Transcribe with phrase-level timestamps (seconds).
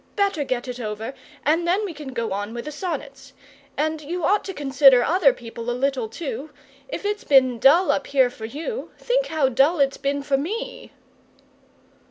[0.15, 1.13] Better get it over,
[1.45, 3.33] and then we can go on with the sonnets.
[3.77, 6.49] And you ought to consider other people a little, too.
[6.87, 10.91] If it's been dull up here for you, think how dull it's been for me!"